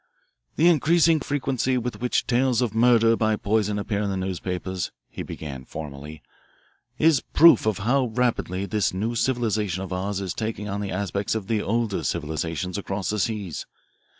"The 0.55 0.67
increasing 0.67 1.19
frequency 1.19 1.77
with 1.77 2.01
which 2.01 2.25
tales 2.25 2.59
of 2.63 2.73
murder 2.73 3.15
by 3.15 3.35
poison 3.35 3.77
appear 3.77 4.01
in 4.01 4.09
the 4.09 4.17
newspapers," 4.17 4.91
he 5.11 5.21
began 5.21 5.63
formally, 5.63 6.23
"is 6.97 7.19
proof 7.21 7.67
of 7.67 7.77
how 7.77 8.05
rapidly 8.07 8.65
this 8.65 8.95
new 8.95 9.13
civilisation 9.13 9.83
of 9.83 9.93
ours 9.93 10.19
is 10.19 10.33
taking 10.33 10.67
on 10.67 10.81
the 10.81 10.89
aspects 10.89 11.35
of 11.35 11.45
the 11.45 11.61
older 11.61 12.03
civilisations 12.03 12.79
across 12.79 13.11
the 13.11 13.19
seas. 13.19 13.67